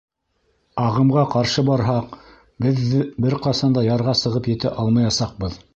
[0.83, 2.17] —Ағымға ҡаршы барһаҡ,
[2.67, 2.83] беҙ
[3.27, 5.67] бер ҡасан да ярға сығып етә алмаясаҡбыҙ!